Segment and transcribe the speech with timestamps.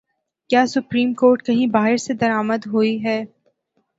[0.49, 3.23] کیا supreme court کہیں باہر سے درآمد ہوئی ہے؟